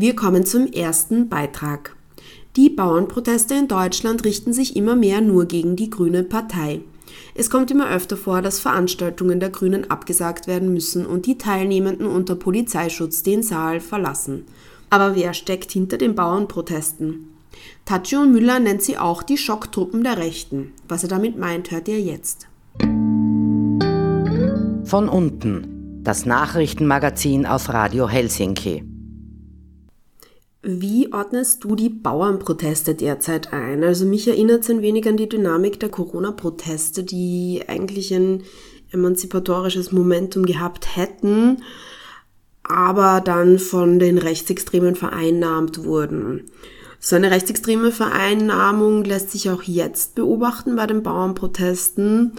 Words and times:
Wir 0.00 0.16
kommen 0.16 0.46
zum 0.46 0.66
ersten 0.66 1.28
Beitrag. 1.28 1.94
Die 2.56 2.70
Bauernproteste 2.70 3.52
in 3.52 3.68
Deutschland 3.68 4.24
richten 4.24 4.54
sich 4.54 4.74
immer 4.74 4.96
mehr 4.96 5.20
nur 5.20 5.44
gegen 5.44 5.76
die 5.76 5.90
Grüne 5.90 6.22
Partei. 6.22 6.80
Es 7.34 7.50
kommt 7.50 7.70
immer 7.70 7.90
öfter 7.90 8.16
vor, 8.16 8.40
dass 8.40 8.60
Veranstaltungen 8.60 9.40
der 9.40 9.50
Grünen 9.50 9.90
abgesagt 9.90 10.46
werden 10.46 10.72
müssen 10.72 11.04
und 11.04 11.26
die 11.26 11.36
Teilnehmenden 11.36 12.06
unter 12.06 12.34
Polizeischutz 12.34 13.22
den 13.22 13.42
Saal 13.42 13.78
verlassen. 13.80 14.46
Aber 14.88 15.16
wer 15.16 15.34
steckt 15.34 15.70
hinter 15.70 15.98
den 15.98 16.14
Bauernprotesten? 16.14 17.28
Tatscho 17.84 18.24
Müller 18.24 18.58
nennt 18.58 18.80
sie 18.80 18.96
auch 18.96 19.22
die 19.22 19.36
Schocktruppen 19.36 20.02
der 20.02 20.16
Rechten. 20.16 20.72
Was 20.88 21.02
er 21.02 21.10
damit 21.10 21.36
meint, 21.36 21.72
hört 21.72 21.88
ihr 21.88 22.00
jetzt. 22.00 22.48
Von 24.84 25.10
unten. 25.10 26.00
Das 26.02 26.24
Nachrichtenmagazin 26.24 27.44
auf 27.44 27.68
Radio 27.68 28.08
Helsinki. 28.08 28.89
Wie 30.62 31.10
ordnest 31.12 31.64
du 31.64 31.74
die 31.74 31.88
Bauernproteste 31.88 32.94
derzeit 32.94 33.52
ein? 33.52 33.82
Also 33.82 34.04
mich 34.04 34.28
erinnert 34.28 34.62
es 34.62 34.70
ein 34.70 34.82
wenig 34.82 35.08
an 35.08 35.16
die 35.16 35.28
Dynamik 35.28 35.80
der 35.80 35.88
Corona-Proteste, 35.88 37.02
die 37.02 37.62
eigentlich 37.66 38.12
ein 38.12 38.42
emanzipatorisches 38.92 39.90
Momentum 39.90 40.44
gehabt 40.44 40.96
hätten, 40.96 41.62
aber 42.62 43.22
dann 43.24 43.58
von 43.58 43.98
den 43.98 44.18
Rechtsextremen 44.18 44.96
vereinnahmt 44.96 45.84
wurden. 45.84 46.50
So 46.98 47.16
eine 47.16 47.30
rechtsextreme 47.30 47.92
Vereinnahmung 47.92 49.04
lässt 49.04 49.30
sich 49.30 49.48
auch 49.48 49.62
jetzt 49.62 50.14
beobachten 50.14 50.76
bei 50.76 50.86
den 50.86 51.02
Bauernprotesten, 51.02 52.32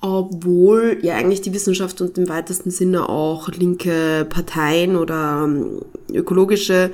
obwohl 0.00 0.98
ja 1.02 1.16
eigentlich 1.16 1.40
die 1.40 1.52
Wissenschaft 1.52 2.00
und 2.00 2.16
im 2.16 2.28
weitesten 2.28 2.70
Sinne 2.70 3.08
auch 3.08 3.48
linke 3.48 4.24
Parteien 4.30 4.94
oder 4.94 5.42
ähm, 5.44 5.80
ökologische 6.12 6.92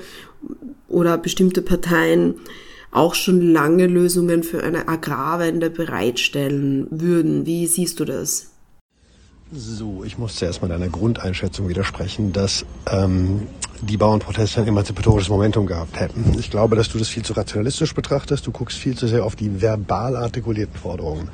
oder 0.94 1.18
bestimmte 1.18 1.60
Parteien 1.60 2.36
auch 2.90 3.14
schon 3.14 3.40
lange 3.40 3.86
Lösungen 3.86 4.42
für 4.44 4.62
eine 4.62 4.88
Agrarwende 4.88 5.68
bereitstellen 5.68 6.86
würden. 6.90 7.44
Wie 7.44 7.66
siehst 7.66 7.98
du 8.00 8.04
das? 8.04 8.50
So, 9.52 10.04
ich 10.04 10.16
muss 10.16 10.36
zuerst 10.36 10.62
mal 10.62 10.68
deiner 10.68 10.88
Grundeinschätzung 10.88 11.68
widersprechen, 11.68 12.32
dass 12.32 12.64
ähm, 12.90 13.42
die 13.82 13.96
Bauernproteste 13.96 14.62
ein 14.62 14.68
emanzipatorisches 14.68 15.28
Momentum 15.28 15.66
gehabt 15.66 16.00
hätten. 16.00 16.36
Ich 16.38 16.50
glaube, 16.50 16.76
dass 16.76 16.88
du 16.88 16.98
das 16.98 17.08
viel 17.08 17.24
zu 17.24 17.34
rationalistisch 17.34 17.94
betrachtest. 17.94 18.46
Du 18.46 18.52
guckst 18.52 18.78
viel 18.78 18.96
zu 18.96 19.06
sehr 19.06 19.24
auf 19.24 19.36
die 19.36 19.60
verbal 19.60 20.16
artikulierten 20.16 20.76
Forderungen. 20.76 21.28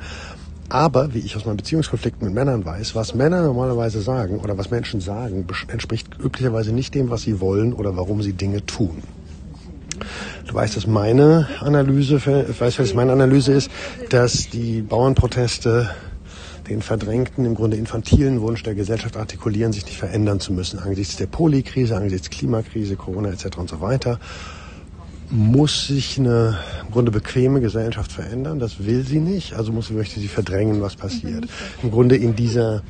Aber, 0.69 1.13
wie 1.13 1.19
ich 1.19 1.35
aus 1.35 1.45
meinen 1.45 1.57
Beziehungskonflikten 1.57 2.25
mit 2.25 2.33
Männern 2.33 2.63
weiß, 2.63 2.95
was 2.95 3.13
Männer 3.13 3.41
normalerweise 3.43 4.01
sagen 4.01 4.39
oder 4.39 4.57
was 4.57 4.71
Menschen 4.71 5.01
sagen, 5.01 5.45
entspricht 5.67 6.07
üblicherweise 6.17 6.71
nicht 6.71 6.95
dem, 6.95 7.09
was 7.09 7.23
sie 7.23 7.41
wollen 7.41 7.73
oder 7.73 7.97
warum 7.97 8.21
sie 8.21 8.33
Dinge 8.33 8.65
tun. 8.65 9.03
Du 10.47 10.53
weißt, 10.53 10.75
dass 10.75 10.87
meine 10.87 11.47
Analyse, 11.59 12.15
ich 12.49 12.61
weiß, 12.61 12.79
was 12.79 12.93
meine 12.93 13.11
Analyse 13.11 13.53
ist, 13.53 13.71
dass 14.09 14.49
die 14.49 14.81
Bauernproteste 14.81 15.89
den 16.67 16.81
verdrängten, 16.81 17.45
im 17.45 17.55
Grunde 17.55 17.77
infantilen 17.77 18.41
Wunsch 18.41 18.63
der 18.63 18.75
Gesellschaft 18.75 19.17
artikulieren, 19.17 19.73
sich 19.73 19.85
nicht 19.85 19.97
verändern 19.97 20.39
zu 20.39 20.53
müssen 20.53 20.79
angesichts 20.79 21.15
der 21.15 21.27
Polikrise, 21.27 21.95
angesichts 21.95 22.29
Klimakrise, 22.29 22.95
Corona 22.95 23.29
etc. 23.29 23.57
und 23.57 23.69
so 23.69 23.81
weiter 23.81 24.19
muss 25.31 25.87
sich 25.87 26.19
eine 26.19 26.59
im 26.85 26.91
Grunde 26.91 27.09
bequeme 27.09 27.61
Gesellschaft 27.61 28.11
verändern. 28.11 28.59
Das 28.59 28.85
will 28.85 29.05
sie 29.05 29.19
nicht, 29.19 29.53
also 29.53 29.71
muss 29.71 29.89
möchte 29.89 30.19
sie 30.19 30.27
verdrängen, 30.27 30.81
was 30.81 30.97
passiert. 30.97 31.45
Im 31.81 31.89
Grunde 31.89 32.17
in 32.17 32.35
dieser 32.35 32.83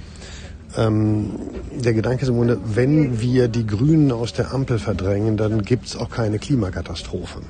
ähm, 0.77 1.31
der 1.71 1.93
Gedanke 1.93 2.23
ist 2.23 2.29
im 2.29 2.35
Grunde, 2.35 2.59
wenn 2.63 3.21
wir 3.21 3.47
die 3.47 3.65
Grünen 3.65 4.11
aus 4.11 4.33
der 4.33 4.53
Ampel 4.53 4.79
verdrängen, 4.79 5.37
dann 5.37 5.63
gibt 5.63 5.87
es 5.87 5.95
auch 5.95 6.09
keine 6.09 6.39
Klimakatastrophe. 6.39 7.41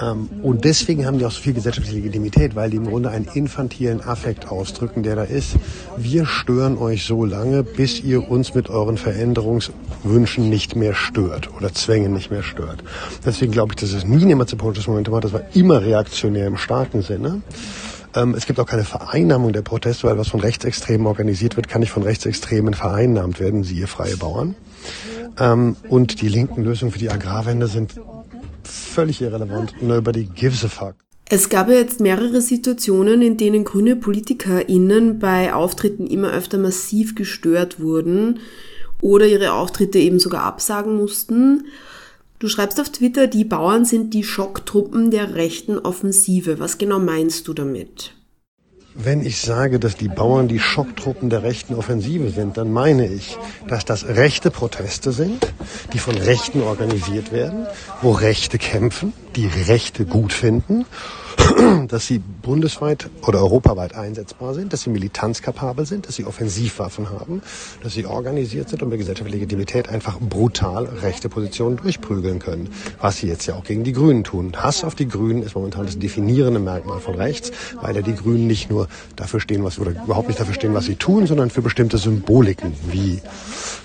Ähm, 0.00 0.28
und 0.42 0.64
deswegen 0.64 1.06
haben 1.06 1.18
die 1.18 1.24
auch 1.24 1.30
so 1.30 1.40
viel 1.40 1.54
gesellschaftliche 1.54 1.98
Legitimität, 1.98 2.56
weil 2.56 2.70
die 2.70 2.76
im 2.76 2.86
Grunde 2.86 3.10
einen 3.10 3.26
infantilen 3.32 4.00
Affekt 4.00 4.48
ausdrücken, 4.48 5.02
der 5.02 5.16
da 5.16 5.22
ist. 5.24 5.56
Wir 5.96 6.26
stören 6.26 6.78
euch 6.78 7.04
so 7.04 7.24
lange, 7.24 7.62
bis 7.62 8.02
ihr 8.02 8.28
uns 8.28 8.54
mit 8.54 8.70
euren 8.70 8.96
Veränderungswünschen 8.96 10.48
nicht 10.48 10.76
mehr 10.76 10.94
stört 10.94 11.50
oder 11.56 11.72
Zwängen 11.72 12.12
nicht 12.12 12.30
mehr 12.30 12.42
stört. 12.42 12.82
Deswegen 13.24 13.52
glaube 13.52 13.74
ich, 13.74 13.80
dass 13.80 13.92
es 13.92 14.04
nie 14.04 14.22
ein 14.22 14.30
emanzipatorisches 14.30 14.88
Momentum 14.88 15.14
war. 15.14 15.20
Das 15.20 15.32
war 15.32 15.42
immer 15.54 15.80
reaktionär 15.80 16.46
im 16.46 16.56
starken 16.56 17.02
Sinne. 17.02 17.42
Ähm, 18.14 18.34
es 18.34 18.46
gibt 18.46 18.60
auch 18.60 18.66
keine 18.66 18.84
Vereinnahmung 18.84 19.52
der 19.52 19.62
Proteste, 19.62 20.06
weil 20.06 20.18
was 20.18 20.28
von 20.28 20.40
Rechtsextremen 20.40 21.06
organisiert 21.06 21.56
wird, 21.56 21.68
kann 21.68 21.80
nicht 21.80 21.90
von 21.90 22.02
Rechtsextremen 22.02 22.74
vereinnahmt 22.74 23.40
werden, 23.40 23.64
siehe 23.64 23.86
freie 23.86 24.16
Bauern. 24.16 24.54
Ähm, 25.38 25.76
und 25.88 26.20
die 26.20 26.28
linken 26.28 26.62
Lösungen 26.62 26.92
für 26.92 26.98
die 26.98 27.10
Agrarwende 27.10 27.66
sind 27.66 27.94
völlig 28.62 29.20
irrelevant. 29.20 29.74
Die 29.80 30.26
gives 30.26 30.64
a 30.64 30.68
fuck. 30.68 30.94
Es 31.26 31.48
gab 31.48 31.68
ja 31.68 31.74
jetzt 31.74 32.00
mehrere 32.00 32.40
Situationen, 32.42 33.22
in 33.22 33.36
denen 33.36 33.64
grüne 33.64 33.96
PolitikerInnen 33.96 35.18
bei 35.18 35.54
Auftritten 35.54 36.06
immer 36.06 36.30
öfter 36.32 36.58
massiv 36.58 37.14
gestört 37.14 37.80
wurden 37.80 38.40
oder 39.00 39.26
ihre 39.26 39.52
Auftritte 39.52 39.98
eben 39.98 40.18
sogar 40.18 40.42
absagen 40.42 40.96
mussten. 40.96 41.64
Du 42.44 42.50
schreibst 42.50 42.78
auf 42.78 42.90
Twitter, 42.90 43.26
die 43.26 43.46
Bauern 43.46 43.86
sind 43.86 44.12
die 44.12 44.22
Schocktruppen 44.22 45.10
der 45.10 45.34
rechten 45.34 45.78
Offensive. 45.78 46.58
Was 46.58 46.76
genau 46.76 46.98
meinst 46.98 47.48
du 47.48 47.54
damit? 47.54 48.12
Wenn 48.96 49.26
ich 49.26 49.40
sage, 49.40 49.80
dass 49.80 49.96
die 49.96 50.06
Bauern 50.06 50.46
die 50.46 50.60
Schocktruppen 50.60 51.28
der 51.28 51.42
rechten 51.42 51.74
Offensive 51.74 52.30
sind, 52.30 52.56
dann 52.56 52.72
meine 52.72 53.08
ich, 53.08 53.36
dass 53.66 53.84
das 53.84 54.06
rechte 54.06 54.52
Proteste 54.52 55.10
sind, 55.10 55.52
die 55.92 55.98
von 55.98 56.16
Rechten 56.16 56.62
organisiert 56.62 57.32
werden, 57.32 57.66
wo 58.02 58.12
Rechte 58.12 58.56
kämpfen, 58.56 59.12
die 59.34 59.48
Rechte 59.48 60.06
gut 60.06 60.32
finden 60.32 60.86
dass 61.88 62.06
sie 62.06 62.18
bundesweit 62.18 63.08
oder 63.26 63.42
europaweit 63.42 63.94
einsetzbar 63.94 64.54
sind, 64.54 64.72
dass 64.72 64.82
sie 64.82 64.90
militanzkapabel 64.90 65.86
sind, 65.86 66.06
dass 66.06 66.16
sie 66.16 66.24
Offensivwaffen 66.24 67.10
haben, 67.10 67.42
dass 67.82 67.94
sie 67.94 68.06
organisiert 68.06 68.68
sind 68.68 68.82
und 68.82 68.88
mit 68.88 68.98
gesellschaftlicher 68.98 69.38
Legitimität 69.38 69.88
einfach 69.88 70.18
brutal 70.20 70.84
rechte 70.84 71.28
Positionen 71.28 71.76
durchprügeln 71.76 72.38
können. 72.38 72.70
Was 73.00 73.18
sie 73.18 73.28
jetzt 73.28 73.46
ja 73.46 73.54
auch 73.54 73.64
gegen 73.64 73.84
die 73.84 73.92
Grünen 73.92 74.24
tun. 74.24 74.52
Hass 74.56 74.84
auf 74.84 74.94
die 74.94 75.08
Grünen 75.08 75.42
ist 75.42 75.54
momentan 75.54 75.86
das 75.86 75.98
definierende 75.98 76.60
Merkmal 76.60 77.00
von 77.00 77.14
rechts, 77.14 77.50
weil 77.80 77.96
ja 77.96 78.02
die 78.02 78.14
Grünen 78.14 78.46
nicht 78.46 78.70
nur 78.70 78.83
dafür 79.16 79.40
stehen, 79.40 79.64
was 79.64 79.78
oder 79.78 79.90
überhaupt 79.90 80.28
nicht 80.28 80.40
dafür 80.40 80.54
stehen, 80.54 80.74
was 80.74 80.86
sie 80.86 80.96
tun, 80.96 81.26
sondern 81.26 81.50
für 81.50 81.62
bestimmte 81.62 81.98
Symboliken 81.98 82.72
wie 82.90 83.20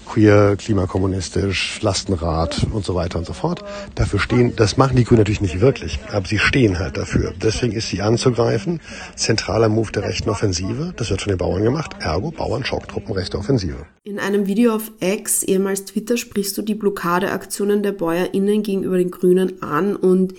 queer, 0.06 0.56
klimakommunistisch, 0.58 1.82
Lastenrad 1.82 2.66
und 2.72 2.84
so 2.84 2.96
weiter 2.96 3.20
und 3.20 3.26
so 3.26 3.34
fort. 3.34 3.64
Dafür 3.96 4.20
stehen, 4.20 4.56
das 4.56 4.78
machen 4.78 4.96
die 4.98 5.04
Grünen 5.04 5.20
natürlich 5.20 5.42
nicht 5.42 5.62
wirklich, 5.62 6.00
aber 6.12 6.26
sie 6.26 6.40
stehen 6.40 6.80
halt 6.80 6.98
dafür. 6.98 7.34
Deswegen 7.42 7.74
ist 7.74 7.90
sie 7.90 8.02
anzugreifen. 8.02 8.82
Zentraler 9.16 9.70
Move 9.70 9.92
der 9.92 10.04
rechten 10.04 10.30
Offensive. 10.30 10.94
Das 10.96 11.12
wird 11.12 11.22
von 11.22 11.30
den 11.30 11.38
Bauern 11.38 11.64
gemacht. 11.64 11.92
Ergo 12.00 12.32
Bauern, 12.32 12.64
Schocktruppen, 12.64 13.14
rechte 13.14 13.38
Offensive. 13.38 13.86
In 14.04 14.20
einem 14.20 14.48
Video 14.48 14.74
auf 14.74 14.92
X, 15.00 15.44
ehemals 15.44 15.86
Twitter, 15.86 16.18
sprichst 16.18 16.58
du 16.58 16.64
die 16.64 16.76
Blockadeaktionen 16.76 17.84
der 17.84 17.92
BäuerInnen 17.92 18.64
gegenüber 18.64 18.98
den 18.98 19.12
Grünen 19.12 19.62
an 19.62 19.96
und 19.96 20.34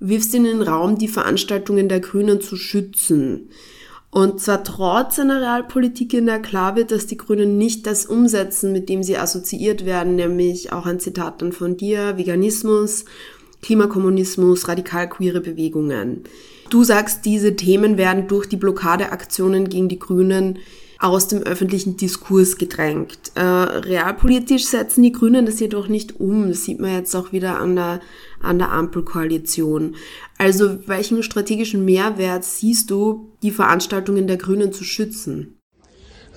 wirfst 0.00 0.34
in 0.34 0.44
den 0.44 0.62
Raum, 0.62 0.98
die 0.98 1.08
Veranstaltungen 1.08 1.88
der 1.88 2.00
Grünen 2.00 2.40
zu 2.40 2.56
schützen. 2.56 3.50
Und 4.14 4.42
zwar 4.42 4.62
trotz 4.62 5.18
einer 5.18 5.40
Realpolitik, 5.40 6.12
in 6.12 6.26
der 6.26 6.38
klar 6.38 6.76
wird, 6.76 6.90
dass 6.90 7.06
die 7.06 7.16
Grünen 7.16 7.56
nicht 7.56 7.86
das 7.86 8.04
umsetzen, 8.04 8.70
mit 8.70 8.90
dem 8.90 9.02
sie 9.02 9.16
assoziiert 9.16 9.86
werden, 9.86 10.16
nämlich 10.16 10.70
auch 10.70 10.84
ein 10.84 11.00
Zitat 11.00 11.40
dann 11.40 11.52
von 11.52 11.78
dir, 11.78 12.18
Veganismus, 12.18 13.06
Klimakommunismus, 13.62 14.68
radikal 14.68 15.08
queere 15.08 15.40
Bewegungen. 15.40 16.24
Du 16.68 16.84
sagst, 16.84 17.24
diese 17.24 17.56
Themen 17.56 17.96
werden 17.96 18.28
durch 18.28 18.46
die 18.46 18.58
Blockadeaktionen 18.58 19.70
gegen 19.70 19.88
die 19.88 19.98
Grünen 19.98 20.58
aus 20.98 21.26
dem 21.26 21.42
öffentlichen 21.42 21.96
Diskurs 21.96 22.58
gedrängt. 22.58 23.32
Äh, 23.34 23.40
realpolitisch 23.42 24.66
setzen 24.66 25.02
die 25.02 25.12
Grünen 25.12 25.46
das 25.46 25.58
jedoch 25.58 25.88
nicht 25.88 26.20
um. 26.20 26.48
Das 26.48 26.64
sieht 26.64 26.80
man 26.80 26.94
jetzt 26.94 27.16
auch 27.16 27.32
wieder 27.32 27.58
an 27.58 27.76
der, 27.76 28.00
an 28.42 28.58
der 28.58 28.70
Ampelkoalition. 28.70 29.96
Also 30.38 30.86
welchen 30.86 31.22
strategischen 31.22 31.84
Mehrwert 31.84 32.44
siehst 32.44 32.90
du, 32.90 33.32
die 33.42 33.50
Veranstaltungen 33.50 34.26
der 34.26 34.36
Grünen 34.36 34.72
zu 34.72 34.84
schützen? 34.84 35.58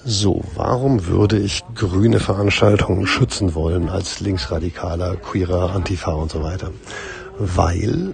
So, 0.07 0.43
warum 0.53 1.07
würde 1.07 1.39
ich 1.39 1.63
grüne 1.73 2.19
Veranstaltungen 2.19 3.07
schützen 3.07 3.55
wollen 3.55 3.89
als 3.89 4.19
linksradikaler, 4.19 5.15
queerer, 5.15 5.73
Antifa 5.73 6.11
und 6.11 6.29
so 6.29 6.43
weiter? 6.43 6.71
Weil 7.39 8.13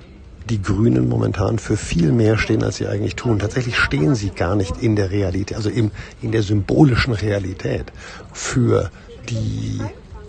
die 0.50 0.62
Grünen 0.62 1.08
momentan 1.08 1.60
für 1.60 1.78
viel 1.78 2.12
mehr 2.12 2.38
stehen, 2.38 2.64
als 2.64 2.78
sie 2.78 2.88
eigentlich 2.88 3.16
tun. 3.16 3.40
Tatsächlich 3.40 3.78
stehen 3.78 4.16
sie 4.16 4.30
gar 4.30 4.56
nicht 4.56 4.82
in 4.82 4.96
der 4.96 5.12
Realität, 5.12 5.56
also 5.56 5.70
im, 5.70 5.92
in 6.22 6.32
der 6.32 6.44
symbolischen 6.44 7.14
Realität 7.14 7.92
für 8.34 8.90
die 9.30 9.82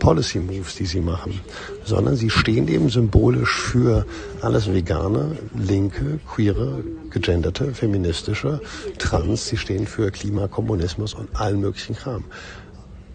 Policy 0.03 0.41
Moves, 0.41 0.75
die 0.75 0.87
sie 0.87 1.01
machen, 1.01 1.41
sondern 1.85 2.17
sie 2.17 2.29
stehen 2.29 2.67
eben 2.67 2.89
symbolisch 2.91 3.57
für 3.57 4.05
alles 4.41 4.67
Vegane, 4.73 5.37
linke, 5.57 6.19
queere, 6.29 6.83
gegenderte, 7.11 7.73
feministische, 7.73 8.61
trans. 8.99 9.47
Sie 9.47 9.57
stehen 9.57 9.87
für 9.87 10.11
Klimakommunismus 10.11 11.15
und 11.15 11.29
allen 11.37 11.61
möglichen 11.61 11.95
Kram 11.95 12.25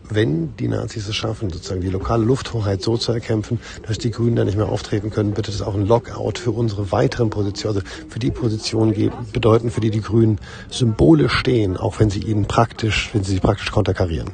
wenn 0.10 0.56
die 0.56 0.70
Nazis 0.70 1.10
es 1.10 1.16
schaffen, 1.18 1.50
sozusagen 1.50 1.82
die 1.82 1.90
lokale 1.90 2.24
Lufthoheit 2.24 2.82
so 2.82 2.96
zu 2.96 3.12
erkämpfen, 3.12 3.60
dass 3.86 3.98
die 3.98 4.10
Grünen 4.10 4.38
da 4.38 4.46
nicht 4.46 4.56
mehr 4.56 4.70
auftreten 4.70 5.10
können, 5.10 5.36
wird 5.36 5.50
es 5.50 5.62
auch 5.62 5.76
ein 5.76 5.86
Lockout 5.86 6.40
für 6.40 6.52
unsere 6.52 6.94
weiteren 6.94 7.30
Positionen, 7.30 7.76
also 7.76 7.88
für 8.08 8.20
die 8.20 8.32
Positionen 8.32 9.12
bedeuten, 9.34 9.70
für 9.70 9.82
die 9.82 9.92
die 9.92 10.00
Grünen 10.00 10.40
symbolisch 10.70 11.34
stehen, 11.34 11.76
auch 11.76 12.00
wenn 12.00 12.10
sie 12.10 12.22
ihnen 12.22 12.46
praktisch, 12.46 13.10
wenn 13.12 13.26
sie 13.26 13.34
sie 13.34 13.40
praktisch 13.42 13.72
konterkarieren. 13.72 14.32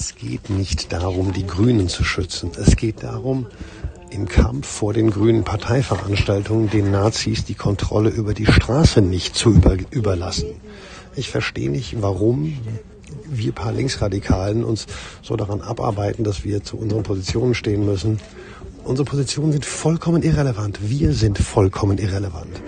Es 0.00 0.14
geht 0.14 0.48
nicht 0.48 0.92
darum, 0.92 1.32
die 1.32 1.44
Grünen 1.44 1.88
zu 1.88 2.04
schützen. 2.04 2.52
Es 2.56 2.76
geht 2.76 3.02
darum, 3.02 3.46
im 4.10 4.28
Kampf 4.28 4.68
vor 4.68 4.92
den 4.92 5.10
grünen 5.10 5.42
Parteiveranstaltungen 5.42 6.70
den 6.70 6.92
Nazis 6.92 7.44
die 7.44 7.56
Kontrolle 7.56 8.08
über 8.08 8.32
die 8.32 8.46
Straße 8.46 9.02
nicht 9.02 9.34
zu 9.34 9.50
über, 9.50 9.76
überlassen. 9.90 10.50
Ich 11.16 11.30
verstehe 11.30 11.68
nicht, 11.68 12.00
warum 12.00 12.56
wir 13.26 13.50
paar 13.50 13.72
Linksradikalen 13.72 14.62
uns 14.62 14.86
so 15.20 15.34
daran 15.34 15.62
abarbeiten, 15.62 16.22
dass 16.22 16.44
wir 16.44 16.62
zu 16.62 16.76
unseren 16.76 17.02
Positionen 17.02 17.54
stehen 17.54 17.84
müssen. 17.84 18.20
Unsere 18.84 19.04
Positionen 19.04 19.50
sind 19.50 19.64
vollkommen 19.64 20.22
irrelevant. 20.22 20.78
Wir 20.80 21.12
sind 21.12 21.38
vollkommen 21.38 21.98
irrelevant. 21.98 22.62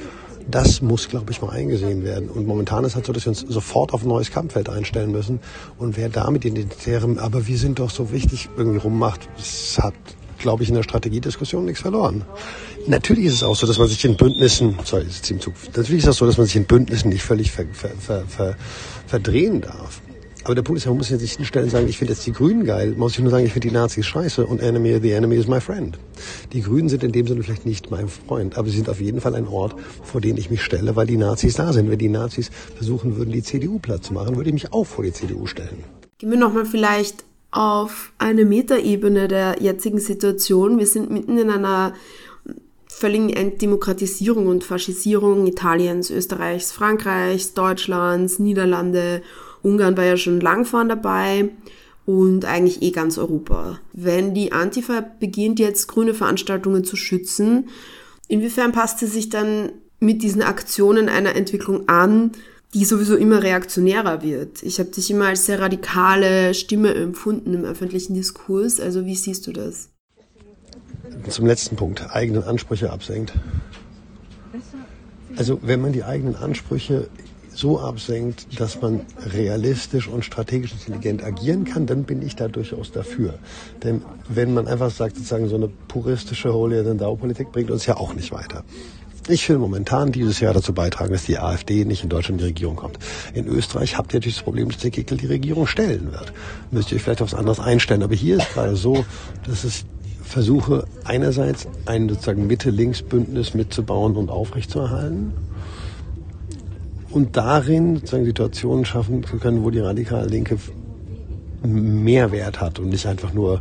Das 0.51 0.83
muss, 0.83 1.09
glaube 1.09 1.31
ich, 1.31 1.41
mal 1.41 1.51
eingesehen 1.51 2.03
werden. 2.03 2.29
Und 2.29 2.47
momentan 2.47 2.85
ist 2.85 2.91
es 2.91 2.97
halt 2.97 3.07
so, 3.07 3.13
dass 3.13 3.25
wir 3.25 3.31
uns 3.31 3.41
sofort 3.41 3.93
auf 3.93 4.03
ein 4.03 4.09
neues 4.09 4.31
Kampffeld 4.31 4.69
einstellen 4.69 5.13
müssen. 5.13 5.41
Und 5.79 5.97
wer 5.97 6.09
damit 6.09 6.45
identitären, 6.45 7.19
aber 7.19 7.47
wir 7.47 7.59
sind 7.59 7.79
doch 7.79 7.91
so 7.91 8.13
wichtig, 8.13 8.49
irgendwie 8.57 8.79
rummacht, 8.79 9.29
das 9.37 9.79
hat, 9.81 9.95
glaube 10.39 10.63
ich, 10.63 10.69
in 10.69 10.75
der 10.75 10.83
Strategiediskussion 10.83 11.65
nichts 11.65 11.83
verloren. 11.83 12.25
Natürlich 12.87 13.27
ist 13.27 13.35
es 13.35 13.43
auch 13.43 13.55
so, 13.55 13.67
dass 13.67 13.79
man 13.79 13.89
sich 13.89 14.05
in 14.05 14.17
Bündnissen, 14.17 14.77
sorry, 14.85 15.05
ist 15.05 15.27
Zug, 15.27 15.55
natürlich 15.77 16.03
ist 16.03 16.09
es 16.09 16.17
auch 16.17 16.19
so, 16.21 16.27
dass 16.27 16.39
man 16.39 16.47
sich 16.47 16.57
in 16.57 16.65
Bündnissen 16.65 17.11
nicht 17.11 17.23
völlig 17.23 17.53
ver, 17.53 17.67
ver, 17.73 18.25
ver, 18.27 18.57
verdrehen 19.07 19.61
darf. 19.61 20.01
Aber 20.45 20.55
der 20.55 20.63
Punkt 20.63 20.81
ist, 20.81 20.87
man 20.87 20.97
muss 20.97 21.11
jetzt 21.11 21.21
nicht 21.21 21.37
hinstellen 21.37 21.67
und 21.67 21.71
sagen, 21.71 21.89
ich 21.89 21.99
finde 21.99 22.15
jetzt 22.15 22.27
die 22.27 22.33
Grünen 22.33 22.65
geil. 22.65 22.91
Man 22.91 23.01
muss 23.01 23.19
nur 23.19 23.31
sagen, 23.31 23.45
ich 23.45 23.53
finde 23.53 23.69
die 23.69 23.75
Nazis 23.75 24.07
scheiße 24.07 24.47
und 24.47 24.61
enemy, 24.61 24.99
the 25.01 25.13
enemy 25.13 25.37
is 25.37 25.47
my 25.47 25.61
friend. 25.61 25.99
Die 26.53 26.63
Grünen 26.63 26.89
sind 26.89 27.05
in 27.05 27.13
dem 27.13 27.27
Sinne 27.27 27.43
vielleicht 27.43 27.67
nicht 27.67 27.91
mein 27.91 28.09
Freund, 28.09 28.57
aber 28.57 28.69
sie 28.69 28.77
sind 28.77 28.89
auf 28.89 29.01
jeden 29.01 29.21
Fall 29.21 29.35
ein 29.35 29.47
Ort, 29.47 29.75
vor 30.03 30.21
den 30.21 30.37
ich 30.37 30.51
mich 30.51 30.63
stelle, 30.63 30.97
weil 30.97 31.07
die 31.07 31.17
Nazis 31.17 31.55
da 31.55 31.73
sind. 31.73 31.91
Wenn 31.91 31.99
die 31.99 32.09
Nazis 32.09 32.51
versuchen 32.77 33.17
würden, 33.17 33.33
die 33.33 33.43
CDU 33.43 33.79
platt 33.79 34.05
zu 34.05 34.15
machen, 34.15 34.37
würde 34.37 34.49
ich 34.51 34.55
mich 34.55 34.73
auch 34.73 34.85
vor 34.85 35.05
die 35.05 35.13
CDU 35.13 35.47
stellen. 35.47 35.85
Gehen 36.19 36.31
wir 36.31 36.39
nochmal 36.39 36.65
vielleicht 36.65 37.25
auf 37.51 38.13
eine 38.19 38.45
Metaebene 38.45 39.29
der 39.29 39.61
jetzigen 39.61 39.99
Situation. 39.99 40.79
Wir 40.79 40.87
sind 40.87 41.11
mitten 41.11 41.37
in 41.39 41.51
einer 41.51 41.95
völligen 42.87 43.31
Entdemokratisierung 43.31 44.47
und 44.47 44.63
Faschisierung 44.63 45.47
Italiens, 45.47 46.11
Österreichs, 46.11 46.71
Frankreichs, 46.71 47.55
Deutschlands, 47.55 48.39
Niederlande 48.39 49.23
Ungarn 49.63 49.97
war 49.97 50.05
ja 50.05 50.17
schon 50.17 50.41
lang 50.41 50.65
vorn 50.65 50.89
dabei 50.89 51.51
und 52.07 52.45
eigentlich 52.45 52.83
eh 52.83 52.91
ganz 52.91 53.19
Europa. 53.19 53.79
Wenn 53.93 54.35
die 54.35 54.53
Antifa 54.53 55.05
beginnt 55.21 55.59
jetzt 55.59 55.87
grüne 55.89 56.15
Veranstaltungen 56.15 56.85
zu 56.85 56.97
schützen, 56.97 57.69
inwiefern 58.29 58.73
passt 58.73 58.99
sie 58.99 59.07
sich 59.07 59.29
dann 59.29 59.73
mit 60.01 60.23
diesen 60.23 60.43
Aktionen 60.43 61.09
einer 61.09 61.37
Entwicklung 61.37 61.89
an, 61.89 62.33
die 62.75 62.85
sowieso 62.85 63.17
immer 63.17 63.43
reaktionärer 63.43 64.23
wird? 64.23 64.63
Ich 64.63 64.79
habe 64.79 64.91
dich 64.91 65.11
immer 65.11 65.27
als 65.27 65.47
sehr 65.47 65.61
radikale 65.61 66.55
Stimme 66.55 66.95
empfunden 66.95 67.55
im 67.55 67.65
öffentlichen 67.65 68.15
Diskurs. 68.15 68.81
Also 68.81 69.05
wie 69.05 69.17
siehst 69.17 69.47
du 69.47 69.53
das? 69.53 69.91
Zum 71.29 71.47
letzten 71.47 71.77
Punkt, 71.77 72.11
eigenen 72.11 72.45
Ansprüche 72.45 72.91
absenkt. 72.91 73.35
Also 75.37 75.61
wenn 75.63 75.81
man 75.81 75.93
die 75.93 76.05
eigenen 76.05 76.37
Ansprüche 76.37 77.09
so 77.55 77.81
absenkt, 77.81 78.61
dass 78.61 78.81
man 78.81 79.01
realistisch 79.33 80.09
und 80.09 80.25
strategisch 80.25 80.73
intelligent 80.73 81.23
agieren 81.23 81.65
kann, 81.65 81.87
dann 81.87 82.05
bin 82.05 82.23
ich 82.23 82.37
da 82.37 82.49
durchaus 82.49 82.93
dafür. 82.93 83.35
Denn 83.83 84.03
wenn 84.29 84.55
man 84.55 84.69
einfach 84.69 84.91
sagt, 84.91 85.17
sozusagen 85.17 85.49
so 85.49 85.57
eine 85.57 85.69
puristische 85.89 86.53
Holier-than-Thou-Politik 86.53 87.53
bringt 87.53 87.71
uns 87.71 87.87
ja 87.87 87.97
auch 87.97 88.15
nicht 88.15 88.33
weiter. 88.33 88.65
Ich 89.29 89.49
will 89.49 89.59
momentan 89.59 90.13
dieses 90.13 90.41
Jahr 90.41 90.55
dazu 90.55 90.73
beitragen, 90.73 91.13
dass 91.13 91.25
die 91.25 91.39
AfD 91.39 91.85
nicht 91.85 92.03
in 92.03 92.09
Deutschland 92.09 92.41
in 92.41 92.47
die 92.47 92.49
Regierung 92.49 92.77
kommt. 92.77 92.99
In 93.35 93.47
Österreich 93.47 93.97
habt 93.99 94.13
ihr 94.13 94.19
natürlich 94.19 94.37
das 94.37 94.45
Problem, 94.45 94.69
dass 94.71 94.79
der 94.79 94.91
Kickel 94.91 95.19
die 95.19 95.27
Regierung 95.27 95.67
stellen 95.67 96.11
wird. 96.11 96.33
Müsst 96.71 96.91
ihr 96.91 96.97
euch 96.97 97.03
vielleicht 97.03 97.23
auf 97.23 97.33
was 97.33 97.39
anderes 97.39 97.61
einstellen. 97.61 98.03
Aber 98.03 98.15
hier 98.15 98.39
ist 98.39 98.53
gerade 98.55 98.77
so, 98.77 99.05
dass 99.47 99.65
es 99.65 99.85
versuche, 100.23 100.87
einerseits 101.05 101.69
ein 101.87 102.09
sozusagen 102.09 102.47
Mitte-Links-Bündnis 102.47 103.55
mitzubauen 103.55 104.17
und 104.17 104.31
aufrechtzuerhalten 104.31 105.33
und 107.11 107.37
darin 107.37 107.97
sozusagen 107.97 108.25
Situationen 108.25 108.85
schaffen 108.85 109.25
zu 109.25 109.37
können, 109.39 109.65
wo 109.65 109.71
die 109.71 109.81
radikale 109.81 110.29
Linke 110.29 110.59
mehr 111.63 112.33
Wert 112.33 112.61
hat 112.61 112.79
und 112.79 112.89
nicht 112.89 113.07
einfach 113.07 113.33
nur 113.33 113.61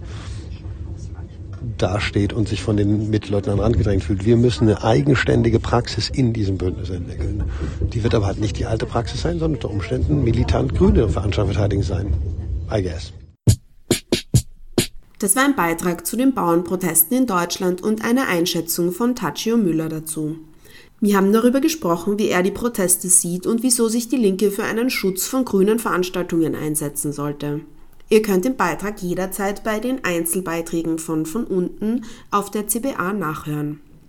dasteht 1.77 2.33
und 2.33 2.47
sich 2.47 2.61
von 2.61 2.77
den 2.77 3.09
Mitleuten 3.09 3.51
an 3.51 3.57
den 3.57 3.63
Rand 3.63 3.77
gedrängt 3.77 4.03
fühlt. 4.03 4.25
Wir 4.25 4.37
müssen 4.37 4.69
eine 4.69 4.83
eigenständige 4.83 5.59
Praxis 5.59 6.09
in 6.09 6.33
diesem 6.33 6.57
Bündnis 6.57 6.89
entwickeln. 6.89 7.43
Die 7.93 8.03
wird 8.03 8.15
aber 8.15 8.27
halt 8.27 8.39
nicht 8.39 8.57
die 8.59 8.65
alte 8.65 8.85
Praxis 8.85 9.21
sein, 9.21 9.39
sondern 9.39 9.55
unter 9.55 9.69
Umständen 9.69 10.23
militant 10.23 10.75
grüne 10.75 11.09
Veranstaltungen 11.09 11.83
sein. 11.83 12.13
I 12.71 12.83
guess. 12.83 13.13
Das 15.19 15.35
war 15.35 15.43
ein 15.43 15.55
Beitrag 15.55 16.05
zu 16.05 16.15
den 16.15 16.33
Bauernprotesten 16.33 17.17
in 17.17 17.27
Deutschland 17.27 17.81
und 17.81 18.05
eine 18.05 18.27
Einschätzung 18.27 18.93
von 18.93 19.15
Tachio 19.15 19.57
Müller 19.57 19.89
dazu. 19.89 20.37
Wir 21.01 21.15
haben 21.15 21.31
darüber 21.31 21.61
gesprochen, 21.61 22.19
wie 22.19 22.27
er 22.27 22.43
die 22.43 22.51
Proteste 22.51 23.07
sieht 23.07 23.47
und 23.47 23.63
wieso 23.63 23.87
sich 23.87 24.09
die 24.09 24.17
Linke 24.17 24.51
für 24.51 24.63
einen 24.63 24.89
Schutz 24.89 25.27
von 25.27 25.45
grünen 25.45 25.79
Veranstaltungen 25.79 26.55
einsetzen 26.55 27.13
sollte. 27.13 27.61
Ihr 28.09 28.21
könnt 28.21 28.43
den 28.43 28.57
Beitrag 28.57 29.01
jederzeit 29.01 29.63
bei 29.63 29.79
den 29.79 30.03
Einzelbeiträgen 30.03 30.99
von 30.99 31.25
von 31.25 31.45
unten 31.45 32.03
auf 32.31 32.51
der 32.51 32.67
CBA 32.67 33.13
nachhören. 33.13 33.79